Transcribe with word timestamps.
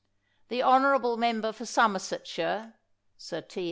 The 0.47 0.63
honorable 0.63 1.15
member 1.15 1.51
for 1.51 1.67
Somersetshire 1.67 2.73
[Sir 3.17 3.41
T. 3.41 3.59